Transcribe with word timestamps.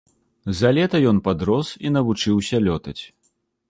За 0.59 0.71
лета 0.77 1.01
ён 1.11 1.21
падрос 1.29 1.71
і 1.87 1.95
навучыўся 2.01 2.67
лётаць. 2.69 3.01